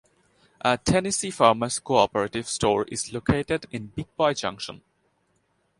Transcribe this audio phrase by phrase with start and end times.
[0.61, 4.81] A Tennessee Farmers Cooperative store is located in Big Boy Junction.